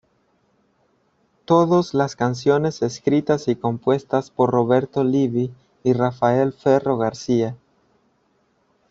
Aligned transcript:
Todos 1.45 1.93
las 1.93 2.15
canciones 2.15 2.81
escritas 2.81 3.47
y 3.47 3.55
compuestas 3.55 4.31
por 4.31 4.49
Roberto 4.49 5.03
Livi 5.03 5.53
y 5.83 5.93
Rafael 5.93 6.53
Ferro 6.53 6.97
García. 6.97 7.55